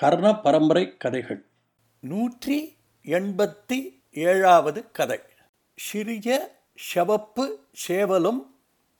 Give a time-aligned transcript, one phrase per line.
[0.00, 1.44] கர்ண பரம்பரை கதைகள்
[2.00, 5.18] நூற்றி எண்பத்தி ஏழாவது கதை.
[5.76, 6.58] சிறிய
[6.94, 7.44] ஷவப்பு
[7.86, 8.46] சேவலும்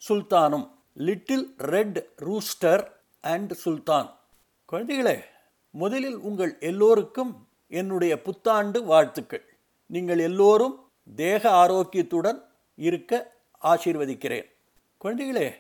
[0.09, 0.71] சுல்தானும்.
[0.95, 4.18] Little red rooster and Sultan.
[4.73, 5.25] குழந்தைகளே
[5.71, 9.45] முதலில் உங்கள் எல்லோருக்கும் என்னுடைய புத்தாண்டு வாழ்த்துக்கள்.
[9.87, 12.43] நீங்கள் எல்லோரும் தேக ஆரோக்கியத்துடன்
[12.76, 14.46] இருக்க ஆசீர்வதிக்கிறேன்.
[15.04, 15.53] குழந்தைகளே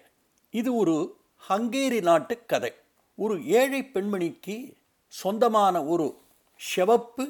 [0.50, 1.16] இது ஒரு
[1.48, 2.72] ஹங்கேரி நாட்டு கதை.
[3.14, 4.78] ஒரு ஏழை பெண்மணிக்கு
[5.10, 6.06] சொந்தமான ஒரு
[6.60, 7.24] செவப்பு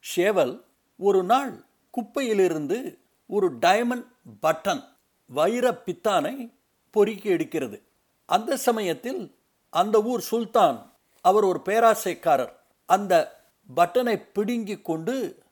[0.00, 0.64] சேவல்
[0.98, 4.06] ஒரு நாள் குப்பையிலிருந்து ஒரு டைமண்ட்
[4.42, 4.82] பட்டன்
[5.26, 6.52] வைர பித்தானை
[6.90, 7.82] பொறுக்கி எடுக்கிறது.
[8.26, 9.22] அந்த சமயத்தில்
[9.70, 12.52] அந்த ஊர் சுல்தான் அவர் ஒரு பேராசைக்காரர்.
[12.86, 13.42] அந்த
[13.76, 15.42] பட்டனை பிடுங்கி கொண்டு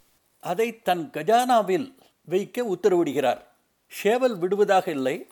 [0.41, 3.42] அதை தன் கஜானாவில் வைக்க உத்தரவிடுகிறார்.
[3.89, 5.27] சேவல் விடுவதாக இல்லை.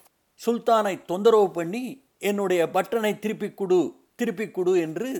[0.47, 3.81] சுல்தானை தொந்தரவு பண்ணி என்னுடைய பட்டனை திருப்பிக் கொடு
[4.17, 5.11] திருப்பிக் கொடு என்று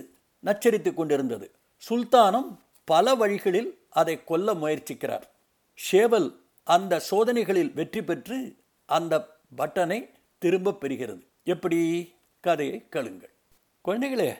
[0.45, 1.51] நச்சரித்து கொண்டிருந்தது.
[1.89, 5.25] சுல்தானும் பல வழிகளில் அதை கொல்ல முயற்சிக்கிறார்.
[5.91, 6.29] ஷேவல்
[6.63, 11.21] அந்த சோதனைகளில் வெற்றி பெற்று அந்த பட்டனை திரும்ப பெறுகிறது.
[11.43, 11.79] எப்படி?
[12.41, 13.33] கதையை கழுங்கள்
[13.85, 14.37] குழந்தைகளே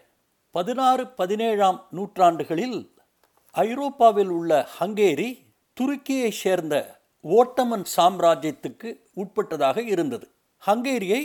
[0.51, 2.95] பதினாறு பதினேழாம் நூற்றாண்டுகளில்
[3.51, 5.45] ஐரோப்பாவில் உள்ள ஹங்கேரி
[5.77, 10.31] துருக்கியை சேர்ந்த ஓட்டமன் சாம்ராஜ்யத்துக்கு உட்பட்டதாக இருந்தது.
[10.65, 11.23] ஹங்கேரியை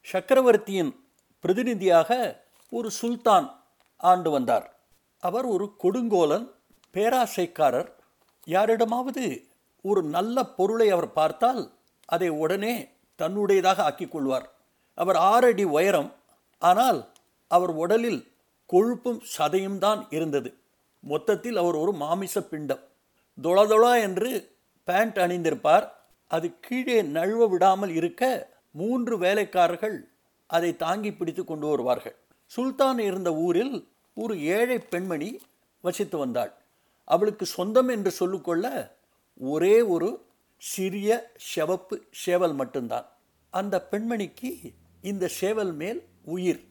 [0.00, 0.92] சக்கரவர்த்தியின்
[1.40, 2.10] பிரதிநிதியாக
[2.70, 3.65] ஒரு சுல்தான்
[3.96, 4.66] ஆண்டு வந்தார்.
[5.22, 6.46] அவர் ஒரு கொடுங்கோலன்
[6.94, 7.90] பேராசைக்காரர்.
[8.44, 9.24] யாரிடமாவது
[9.82, 11.72] ஒரு நல்ல பொருளை அவர் பார்த்தால்
[12.04, 12.74] அதை உடனே
[13.18, 14.46] தன்னுடையதாக ஆக்கிக் கொள்வார்.
[14.94, 16.12] அவர் ஆறடி உயரம்
[16.58, 17.12] ஆனால்
[17.48, 18.32] அவர் உடலில்
[18.72, 20.50] கொழுப்பும் சதையும் தான் இருந்தது.
[21.00, 22.82] மொத்தத்தில் அவர் ஒரு மாமிச பிண்டம்.
[23.42, 24.30] தொளதொளா என்று
[24.84, 25.86] பேண்ட் அணிந்திருப்பார்.
[26.30, 29.96] அது கீழே நழுவ விடாமல் இருக்க மூன்று வேலைக்காரர்கள்
[30.46, 32.16] அதை தாங்கி பிடித்து கொண்டு வருவார்கள்.
[32.52, 33.76] சுல்தான் இருந்த ஊரில்
[34.14, 35.40] ஒரு ஏழை பெண்மணி
[35.80, 36.52] வசித்து வந்தாள்.
[37.04, 38.66] அவளுக்கு சொந்தம் என்று சொல்லிக்கொள்ள
[39.40, 40.08] ஒரே ஒரு
[40.62, 43.06] சிறிய செவப்பு சேவல் மட்டும்தான்.
[43.50, 44.50] அந்த பெண்மணிக்கு
[45.02, 46.62] இந்த சேவல் மேல் உயிர்.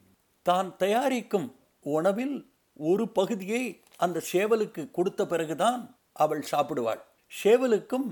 [0.41, 2.35] தான் தயாரிக்கும் உணவில்
[2.77, 3.63] ஒரு பகுதியை
[3.97, 7.01] அந்த சேவலுக்கு கொடுத்த பிறகுதான் அவள் சாப்பிடுவாள்.
[7.43, 8.07] சேவலுக்கும்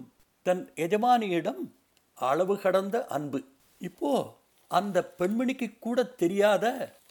[0.46, 1.62] தன் எஜமானியிடம்
[2.14, 3.40] அளவு கடந்த அன்பு.
[3.78, 4.12] இப்போ
[4.68, 6.66] அந்த பெண்மணிக்கு கூட தெரியாத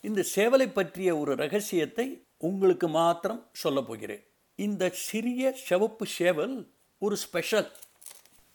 [0.07, 4.23] இந்த சேவலை பற்றிய ஒரு ரகசியத்தை உங்களுக்கு மாத்திரம் சொல்ல போகிறேன்.
[4.55, 6.55] இந்த சிறிய சிவப்பு சேவல்
[6.99, 7.69] ஒரு ஸ்பெஷல்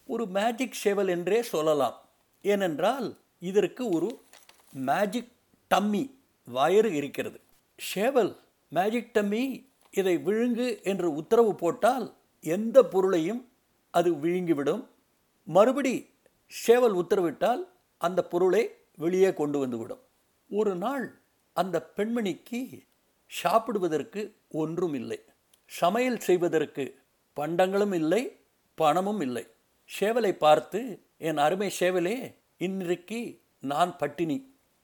[0.08, 1.98] ஒரு மேஜிக் சேவல் என்றே சொல்லலாம்.
[2.42, 3.08] ஏனென்றால்
[3.40, 4.10] இதற்கு ஒரு
[4.72, 5.32] மேஜிக்
[5.72, 6.04] டம்மி
[6.54, 7.40] வயறு இருக்கிறது.
[7.80, 8.32] சேவல்
[8.72, 9.44] மேஜிக் டம்மி
[9.92, 13.42] இதை விழுங்கு என்று உத்தரவு போட்டால் எந்த பொருளையும்
[13.92, 14.84] அது விழுங்கிவிடும்.
[15.48, 16.10] மறுபடி
[16.48, 17.64] சேவல் உத்தரவிட்டால்
[17.98, 18.64] அந்த பொருளை
[18.98, 20.04] வெளியே கொண்டு வந்துவிடும்.
[20.50, 21.06] ஒரு நாள்
[21.60, 22.60] அந்த பெண்மணிக்கு
[23.32, 24.22] சாப்பிடுவதற்கு
[24.62, 25.20] ஒன்றும் இல்லை.
[25.72, 26.84] சமையல் செய்வதற்கு
[27.38, 28.22] பண்டங்களும் இல்லை
[28.78, 29.46] பணமும் இல்லை.
[29.90, 30.80] சேவலை பார்த்து
[31.28, 32.16] என் அருமை சேவலே
[32.68, 33.20] இன்றைக்கு
[33.72, 34.38] நான் பட்டினி.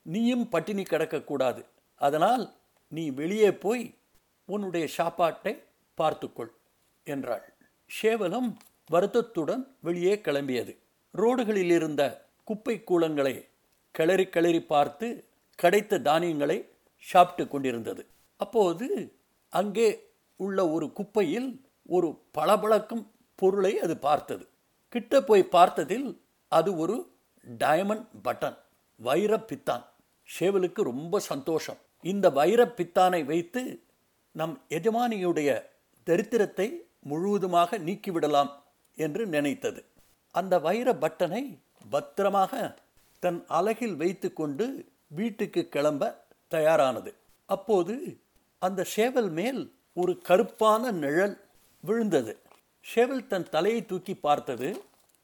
[0.06, 1.62] நீயும் பட்டினி கிடக்கக்கூடாது.
[2.02, 2.44] அதனால்
[2.92, 3.84] நீ வெளியே போய்
[4.50, 5.54] உன்னுடைய சாப்பாட்டை
[5.98, 6.52] பார்த்துக்கொள்
[7.08, 7.46] என்றாள்.
[7.90, 8.50] சேவலம்
[8.90, 10.74] வருத்தத்துடன் வெளியே கிளம்பியது.
[11.22, 12.04] ரோடுகளில் இருந்த
[12.48, 13.36] குப்பை கூலங்களை
[13.96, 15.08] கிளறி கிளறி பார்த்து
[15.60, 16.58] கிடைத்த தானியங்களை
[16.98, 18.04] சாப்பிட்டு கொண்டிருந்தது.
[18.40, 18.88] அப்போது
[19.54, 19.88] அங்கே
[20.40, 21.50] உள்ள ஒரு குப்பையில்
[21.90, 23.04] ஒரு பளபளக்கும்
[23.36, 24.46] பொருளை அது பார்த்தது.
[24.90, 26.08] கிட்ட போய் பார்த்ததில்
[26.52, 26.96] அது ஒரு
[27.60, 28.58] டயமண்ட் பட்டன்
[29.00, 29.84] வைர பித்தான்.
[30.30, 31.80] ஷேவலுக்கு ரொம்ப சந்தோஷம்.
[32.04, 33.62] இந்த வைர பித்தானை வைத்து
[34.32, 35.50] நம் எஜமானியுடைய
[36.08, 36.68] தரித்திரத்தை
[37.00, 38.52] முழுவதுமாக நீக்கிவிடலாம்
[38.98, 39.82] என்று நினைத்தது.
[40.36, 41.44] அந்த வைர பட்டனை
[41.90, 42.54] பத்திரமாக
[43.24, 44.66] தன் அலகில் வைத்து கொண்டு
[45.18, 46.04] வீட்டுக்கு கிளம்ப
[46.52, 47.12] தயாரானது.
[47.50, 47.96] அப்போது
[48.62, 49.62] அந்த சேவல் மேல்
[50.02, 51.36] ஒரு கருப்பான நிழல்
[51.84, 52.34] விழுந்தது.
[52.86, 54.70] சேவல் தன் தலையை தூக்கி பார்த்தது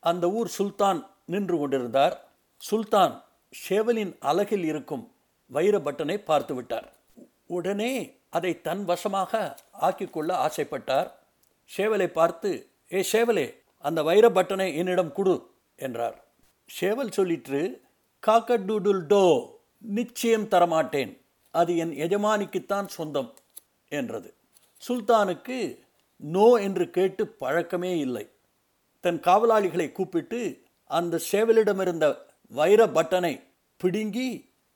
[0.04, 2.16] அந்த ஊர் சுல்தான் நின்று கொண்டிருந்தார்.
[2.62, 3.14] சுல்தான்
[3.54, 5.06] சேவலின் அலகில் இருக்கும்
[5.52, 6.88] வைர பட்டனை பார்த்து விட்டார்.
[7.48, 7.94] உடனே
[8.38, 9.32] அதை தன் வசமாக
[9.88, 11.10] ஆக்கிக்கொள்ள ஆசைப்பட்டார்.
[11.70, 12.50] சேவலை பார்த்து
[12.94, 13.48] ஏ சேவலே
[13.86, 15.36] அந்த வைர பட்டனை என்னிடம் கொடு
[15.86, 16.18] என்றார்.
[16.70, 17.62] சேவல் சொல்லிற்று
[18.24, 19.24] காக்கடூடுல் டோ
[19.81, 21.12] நிச்சயம் தரமாட்டேன்.
[21.54, 23.31] அது என் எஜமானிக்குத்தான் சொந்தம்
[23.92, 24.30] என்றது.
[24.84, 25.58] சுல்தானுக்கு
[26.22, 28.26] நோ என்று கேட்டு பழக்கமே இல்லை.
[29.04, 30.40] தன் காவலாளிகளை கூப்பிட்டு
[30.84, 32.06] அந்த சேவலிடமிருந்த
[32.52, 33.34] வைர பட்டனை
[33.78, 34.30] பிடுங்கி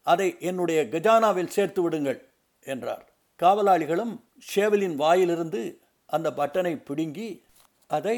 [0.08, 2.20] அதை என்னுடைய கஜானாவில் சேர்த்து விடுங்கள்
[2.68, 3.06] என்றார்.
[3.40, 4.14] காவலாளிகளும்
[4.56, 5.62] சேவலின் வாயிலிருந்து
[6.06, 7.30] அந்த பட்டனை பிடுங்கி
[7.88, 8.18] அதை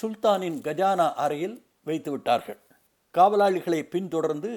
[0.00, 2.60] சுல்தானின் கஜானா அறையில் வைத்து விட்டார்கள்
[3.14, 4.52] காவலாளிகளை பின்தொடர்ந்து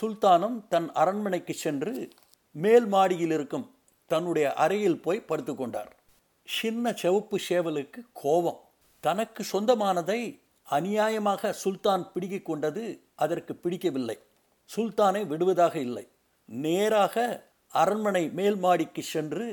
[0.00, 2.08] சுல்தானும் தன் அரண்மனைக்கு சென்று
[2.50, 3.66] மேல் மாடியில் இருக்கும்
[4.06, 5.90] தன்னுடைய அறையில் போய் படுத்துக்கொண்டார்
[6.44, 8.60] சின்ன சிவப்பு சேவலுக்கு கோபம்.
[9.00, 10.20] தனக்கு சொந்தமானதை
[10.70, 14.18] அநியாயமாக சுல்தான் பிடுங்கிக் கொண்டது அதற்கு பிடிக்கவில்லை.
[14.76, 16.08] சுல்தானை விடுவதாக இல்லை.
[16.44, 17.16] நேராக
[17.68, 19.46] அரண்மனை மேல் மாடிக்கு சென்று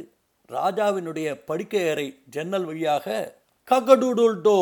[0.49, 3.35] ராஜாவினுடைய படுக்கை அறை ஜன்னல் வழியாக
[3.71, 4.57] ககடூடுல் டோ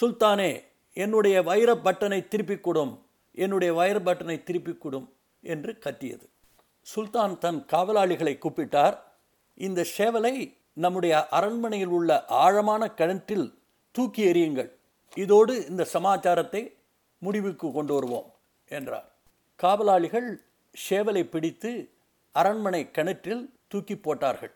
[0.00, 2.98] சுல்தானே என்னுடைய வைர பட்டனை திருப்பிக் கொடும்.
[3.32, 5.06] என்னுடைய வைர பட்டனை திருப்பிக் கொடும்.
[5.44, 6.26] என்று கத்தியது.
[6.80, 8.96] சுல்தான் தன் காவலாளிகளை கூப்பிட்டார்.
[9.54, 13.58] இந்த சேவலை நம்முடைய அரண்மனையில் உள்ள ஆழமான கிணற்றில்
[13.90, 14.70] தூக்கி எறியுங்கள்.
[15.14, 16.62] இதோடு இந்த சமாச்சாரத்தை
[17.18, 18.32] முடிவுக்கு கொண்டு வருவோம்
[18.68, 19.08] என்றார்.
[19.56, 20.40] காவலாளிகள்
[20.88, 21.90] சேவலை பிடித்து
[22.32, 24.54] அரண்மனை கிணற்றில் தூக்கி போட்டார்கள்.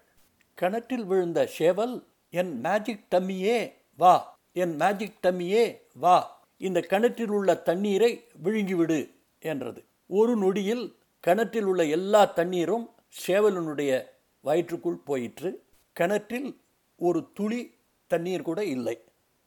[0.55, 1.95] கிணற்றில் விழுந்த சேவல்
[2.31, 4.15] என் மேஜிக் டம்மியே வா
[4.53, 5.65] என் மேஜிக் டம்மியே
[5.95, 6.17] வா
[6.59, 9.85] இந்த கிணற்றில் உள்ள தண்ணீரை விழுங்கிவிடு என்றது.
[10.09, 12.91] ஒரு நொடியில் கிணற்றில் உள்ள எல்லா தண்ணீரும்
[13.27, 14.03] சேவலனுடைய
[14.41, 15.63] வயிற்றுக்குள் போயிற்று.
[15.93, 16.61] கிணற்றில்
[16.97, 17.75] ஒரு துளி
[18.07, 19.05] தண்ணீர் கூட இல்லை.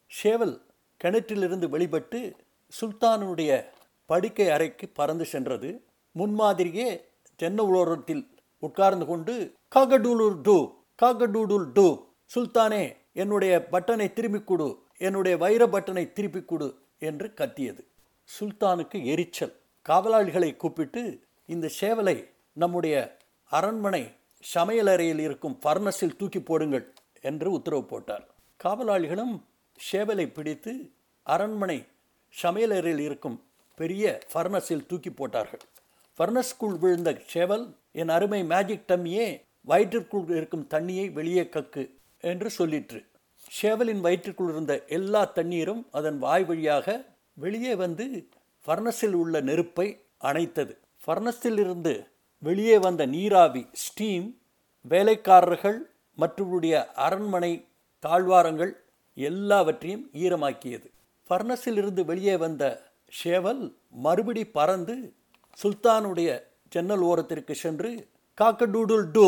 [0.07, 0.61] சேவல்
[1.03, 2.35] கிணற்றிலிருந்து வெளிப்பட்டு
[2.81, 3.65] சுல்தானுடைய
[4.05, 5.83] படுக்கை அறைக்கு பறந்து சென்றது.
[6.17, 7.01] முன்மாதிரியே
[7.35, 8.29] தென்ன உலோரத்தில்
[8.59, 16.47] உட்கார்ந்து கொண்டு காகடூலுர் டூ காகடூடுல் டூ சுல்தானே என்னுடைய பட்டனை திருப்பிக் கொடு என்னுடைய வைர பட்டனை திருப்பிக்
[16.47, 17.87] கொடு என்று கத்தியது.
[18.39, 19.60] சுல்தானுக்கு எரிச்சல்.
[19.85, 21.01] காவலாளிகளை கூப்பிட்டு
[21.49, 22.17] இந்த சேவலை
[22.57, 22.95] நம்முடைய
[23.51, 24.03] அரண்மனை
[24.43, 26.85] சமையலறையில் இருக்கும் ஃபர்னஸில் தூக்கி போடுங்கள்
[27.29, 28.25] என்று உத்தரவு போட்டார்.
[28.59, 29.33] காவலாளிகளும்
[29.79, 30.73] சேவலை பிடித்து
[31.25, 31.77] அரண்மனை
[32.33, 33.37] சமையலறையில் இருக்கும்
[33.77, 35.63] பெரிய ஃபர்னஸில் தூக்கி போட்டார்கள்.
[36.19, 37.65] ஃபர்னஸ்குள் விழுந்த சேவல்
[38.01, 39.27] என் அருமை மேஜிக் டம்மியே
[39.67, 41.83] வயிற்றிற்குள் இருக்கும் தண்ணியை வெளியே கக்கு
[42.23, 42.99] என்று சொல்லிற்று.
[43.51, 46.87] சேவலின் வயிற்றுக்குள் இருந்த எல்லா தண்ணீரும் அதன் வாய் வழியாக
[47.43, 48.05] வெளியே வந்து
[48.67, 49.87] ஃபர்னஸில் உள்ள நெருப்பை
[50.23, 50.73] அணைத்தது.
[51.05, 51.93] ஃபர்னஸில் இருந்து
[52.39, 54.27] வெளியே வந்த நீராவி ஸ்டீம்
[54.81, 55.79] வேலைக்காரர்கள்
[56.17, 56.75] மற்றவருடைய
[57.05, 57.67] அரண்மனை
[58.03, 58.73] தாழ்வாரங்கள்
[59.13, 60.87] எல்லாவற்றையும் ஈரமாக்கியது.
[61.29, 62.63] ஃபர்னஸில் இருந்து வெளியே வந்த
[63.23, 64.95] ஷேவல் மறுபடி பறந்து
[65.63, 66.29] சுல்தானுடைய
[66.69, 68.07] ஜன்னல் ஓரத்திற்கு சென்று
[68.41, 69.27] காக்கடூடுல் டோ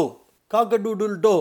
[0.53, 1.35] காக்கடூடுல் டோ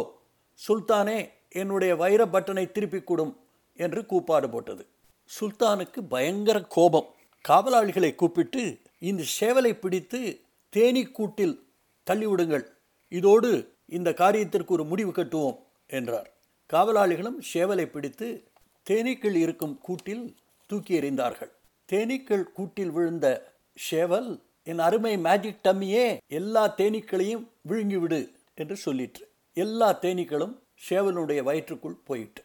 [0.68, 1.18] சுல்தானே
[1.50, 3.32] என்னுடைய வைர பட்டனை திருப்பிக் கொடும்
[3.78, 4.86] என்று கூப்பாடு போட்டது.
[5.30, 7.08] சுல்தானுக்கு பயங்கர கோபம்.
[7.48, 8.62] காவலாளிகளை கூப்பிட்டு
[8.98, 10.20] இந்த சேவலை பிடித்து
[10.72, 11.54] தேனீக்கூட்டில்
[12.06, 12.64] தள்ளிவிடுங்கள்.
[13.08, 13.50] இதோடு
[13.86, 16.28] இந்த காரியத்திற்கு ஒரு முடிவு கட்டுவோம் என்றார்.
[16.70, 18.28] காவலாளிகளும் சேவலை பிடித்து
[18.86, 20.36] தேனீக்கள் இருக்கும் கூட்டில்
[20.66, 21.52] தூக்கி எறிந்தார்கள்.
[21.88, 23.26] தேனீக்கள் கூட்டில் விழுந்த
[23.88, 24.30] சேவல்
[24.62, 26.06] என் அருமை மேஜிக் டம்மியே
[26.38, 28.20] எல்லா தேனீக்களையும் விழுங்கிவிடு
[28.54, 29.24] என்று சொல்லிற்று.
[29.56, 30.54] எல்லா தேனீக்களும்
[30.88, 32.42] சேவலுடைய வயிற்றுக்குள் போயிட்டு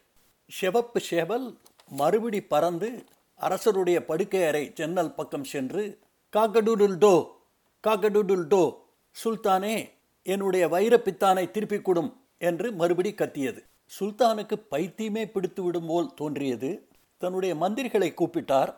[0.50, 1.46] செவப்பு சேவல்
[1.90, 2.88] மறுபடி பறந்து
[3.40, 5.82] அரசருடைய படுக்கை அறை ஜன்னல் பக்கம் சென்று
[6.32, 7.14] காக்கடூடுல் டோ
[7.84, 8.62] காக்கடூடுல் டோ
[9.16, 9.76] சுல்தானே
[10.26, 13.60] என்னுடைய வைரப்பித்தானை திருப்பிக் கொடும் என்று மறுபடி கத்தியது.
[13.92, 16.70] சுல்தானுக்கு பைத்தியமே பிடித்து விடும் போல் தோன்றியது.
[17.22, 18.72] தன்னுடைய மந்திரிகளை கூப்பிட்டார்.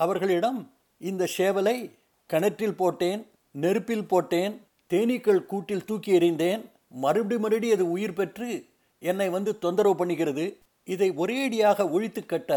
[0.00, 0.58] அவர்களிடம்
[1.00, 1.76] இந்த சேவலை
[2.30, 3.20] கிணற்றில் போட்டேன்
[3.54, 4.54] நெருப்பில் போட்டேன்
[4.90, 6.62] தேனீக்கள் கூட்டில் தூக்கி எறிந்தேன்
[7.04, 8.48] மறுபடி மறுபடி அது உயிர் பெற்று
[9.02, 10.46] என்னை வந்து தொந்தரவு பண்ணுகிறது.
[10.88, 12.50] இதை ஒரேடியாக ஒழித்து கட்ட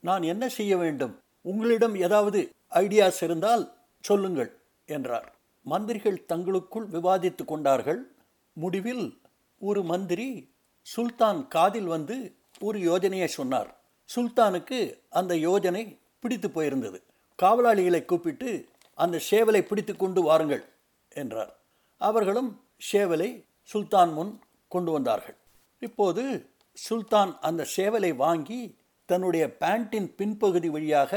[0.00, 1.18] நான் என்ன செய்ய வேண்டும்?
[1.42, 5.34] உங்களிடம் ஏதாவது ஐடியாஸ் இருந்தால் சொல்லுங்கள் என்றார்.
[5.62, 8.12] மந்திரிகள் தங்களுக்குள் விவாதித்து கொண்டார்கள்.
[8.52, 9.20] முடிவில்
[9.58, 10.52] ஒரு மந்திரி
[10.82, 13.80] சுல்தான் காதில் வந்து ஒரு யோஜனையை சொன்னார்.
[14.16, 14.78] சுல்தானுக்கு
[15.10, 17.02] அந்த யோஜனை பிடித்து போயிருந்தது.
[17.42, 20.64] காவலாளிகளை கூப்பிட்டு அந்த சேவலை பிடித்து கொண்டு வாருங்கள்
[21.08, 21.56] என்றார்.
[21.98, 25.36] அவர்களும் சேவலை சுல்தான் முன் கொண்டு வந்தார்கள்.
[25.78, 28.78] இப்போது சுல்தான் அந்த சேவலை வாங்கி
[29.10, 31.12] தன்னுடைய பேண்டின் பின்பகுதி வழியாக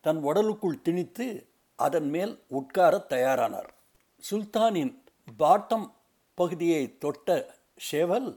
[0.00, 1.26] தன் உடலுக்குள் திணித்து
[1.76, 3.70] அதன் மேல் உட்கார தயாரானார்.
[4.30, 4.92] சுல்தானின்
[5.38, 5.86] பாட்டம்
[6.34, 7.54] பகுதியை தொட்ட
[7.86, 8.28] ஷேவல்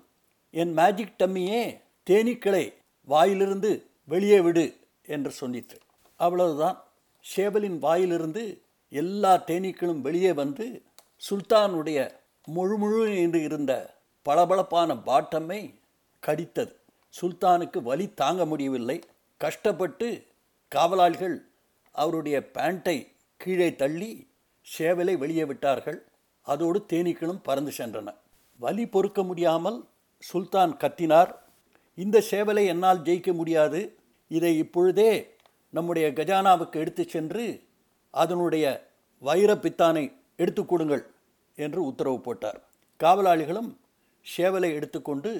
[0.51, 1.61] என் மேஜிக் டம்மியே
[2.09, 2.63] தேனீக்களை
[3.03, 3.71] வாயிலிருந்து
[4.05, 4.65] வெளியே விடு
[5.05, 5.77] என்று சொன்னிற்று.
[6.15, 6.77] அவ்வளவுதான்.
[7.35, 8.43] ஷேவலின் வாயிலிருந்து
[8.89, 10.65] எல்லா தேனீக்களும் வெளியே வந்து
[11.29, 11.99] சுல்தானுடைய
[12.55, 13.71] முழுமுழு என்று இருந்த
[14.25, 15.61] பளபளப்பான பாட்டமை
[16.27, 16.73] கடித்தது.
[17.21, 19.03] சுல்தானுக்கு வலி தாங்க முடியவில்லை.
[19.37, 20.25] கஷ்டப்பட்டு
[20.67, 21.45] காவலாளிகள்
[21.91, 23.07] அவருடைய பேண்ட்டை
[23.37, 24.27] கீழே தள்ளி
[24.77, 26.07] சேவலை வெளியே விட்டார்கள்.
[26.41, 28.13] அதோடு தேனீக்களும் பறந்து சென்றன.
[28.57, 29.85] வலி பொறுக்க முடியாமல்
[30.17, 31.31] சுல்தான் கத்தினார்.
[31.95, 33.97] இந்த சேவலை என்னால் ஜெயிக்க முடியாது.
[34.27, 35.37] இதை இப்பொழுதே
[35.69, 37.63] நம்முடைய கஜானாவுக்கு எடுத்து சென்று
[38.09, 38.65] அதனுடைய
[39.19, 41.03] வைர பித்தானை எடுத்து கொடுங்கள்
[41.55, 42.59] என்று உத்தரவு போட்டார்.
[42.99, 43.77] காவலாளிகளும்
[44.37, 45.31] சேவலை எடுத்துக்கொண்டு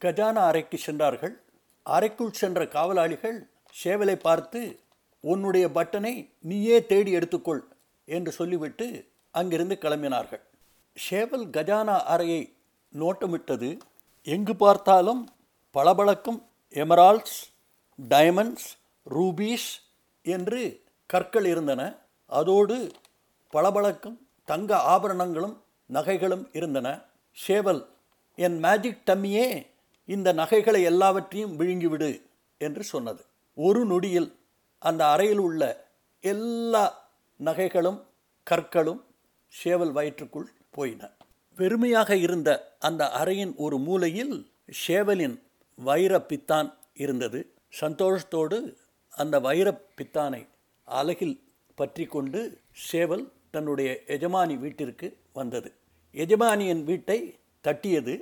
[0.00, 1.34] கஜானா அறைக்கு சென்றார்கள்.
[1.82, 3.38] அறைக்குள் சென்ற காவலாளிகள்
[3.84, 4.60] சேவலை பார்த்து
[5.20, 7.62] உன்னுடைய பட்டனை நீயே தேடி எடுத்துக்கொள்
[8.04, 8.86] என்று சொல்லிவிட்டு
[9.30, 10.42] அங்கிருந்து கிளம்பினார்கள்.
[10.96, 12.56] சேவல் கஜானா அறையை
[12.92, 13.78] நோட்டமிட்டது
[14.22, 15.22] எங்கு பார்த்தாலும்
[15.74, 17.38] பளபளக்கும் எமரால்ட்ஸ்
[17.98, 18.68] டைமண்ட்ஸ்
[19.10, 19.68] ரூபீஸ்
[20.22, 20.60] என்று
[21.06, 21.82] கற்கள் இருந்தன.
[22.26, 22.76] அதோடு
[23.52, 26.88] பளபளக்கும் தங்க ஆபரணங்களும் நகைகளும் இருந்தன.
[27.36, 27.82] ஷேவல்
[28.34, 29.48] என் மேஜிக் டம்மியே
[30.08, 32.22] இந்த நகைகளை எல்லாவற்றையும் விழுங்கிவிடு
[32.58, 33.22] என்று சொன்னது.
[33.54, 34.36] ஒரு நொடியில்
[34.78, 35.62] அந்த அறையில் உள்ள
[36.20, 36.84] எல்லா
[37.40, 38.00] நகைகளும்
[38.50, 39.00] கற்களும்
[39.48, 41.10] சேவல் வயிற்றுக்குள் போயின.
[41.56, 44.50] வெறுமையாக இருந்த அந்த அறையின் ஒரு மூலையில்
[44.86, 45.36] சேவலின்
[45.78, 47.40] வைர பித்தான் இருந்தது.
[47.80, 48.58] சந்தோஷத்தோடு
[49.12, 50.46] அந்த வைர பித்தானை
[50.84, 51.40] அலகில்
[51.74, 55.72] பற்றி கொண்டு சேவல் தன்னுடைய எஜமானி வீட்டிற்கு வந்தது.
[56.14, 57.18] எஜமானியின் வீட்டை
[57.60, 58.14] தட்டியது.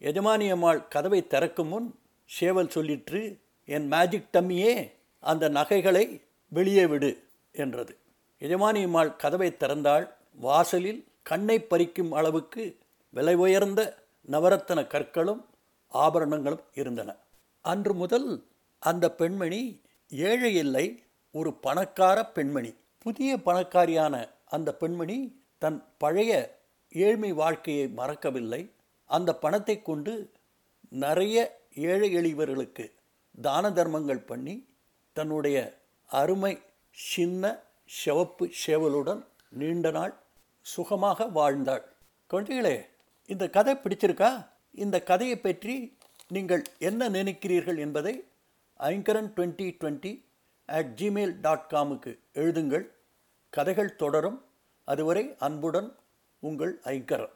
[0.00, 7.96] எஜமானியம்மாள் கதவை திறக்கும் முன் சேவல் சொல்லிற்று என் மேஜிக் டம்மியே அந்த நகைகளை வெளியே விடு என்றது.
[8.40, 10.08] எஜமானியம்மாள் கதவை திறந்தாள்.
[10.34, 12.76] வாசலில் கண்ணை பறிக்கும் அளவுக்கு
[13.10, 13.96] விலை உயர்ந்த
[14.30, 15.44] நவரத்தன கற்களும்
[15.88, 17.14] ஆபரணங்களும் இருந்தன.
[17.60, 18.44] அன்று முதல்
[18.78, 22.74] அந்த பெண்மணி ஏழை இல்லை ஒரு பணக்கார பெண்மணி.
[22.98, 26.58] புதிய பணக்காரியான அந்த பெண்மணி தன் பழைய
[26.92, 28.70] ஏழ்மை வாழ்க்கையை மறக்கவில்லை.
[29.16, 30.14] அந்த பணத்தை கொண்டு
[31.04, 31.36] நிறைய
[31.90, 32.84] ஏழை எளியவர்களுக்கு
[33.46, 34.54] தான தர்மங்கள் பண்ணி
[35.16, 35.58] தன்னுடைய
[36.20, 36.52] அருமை
[36.90, 37.44] சின்ன
[37.98, 39.22] சிவப்பு சேவலுடன்
[39.60, 40.14] நீண்ட நாள்
[40.60, 41.84] சுகமாக வாழ்ந்தாள்.
[42.30, 42.76] குழந்தைகளே
[43.32, 44.30] இந்த கதை பிடிச்சிருக்கா?
[44.84, 45.74] இந்த கதையை பற்றி
[46.28, 48.14] நீங்கள் என்ன நினைக்கிறீர்கள் என்பதை
[48.80, 50.12] Aingaran twenty twenty
[50.66, 52.86] at Gmail dot காமுக்கு எழுதுங்கள்.
[53.52, 54.38] கதைகள் தொடரும்.
[54.88, 55.90] அதுவரை அன்புடன்
[56.42, 57.34] உங்கள் ஐங்கரன்.